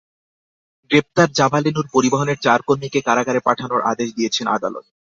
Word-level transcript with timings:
গ্রেপ্তার 0.91 1.27
জাবালে 1.31 1.69
নূর 1.71 1.87
পরিবহনের 1.95 2.37
চার 2.37 2.59
কর্মীকে 2.67 2.99
কারাগারে 3.07 3.39
পাঠানোর 3.47 3.81
আদেশ 3.91 4.09
দিয়েছেন 4.17 4.45
আদালত। 4.49 4.85